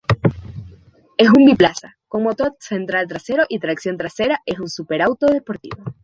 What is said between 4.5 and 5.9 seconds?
un super auto deportivo.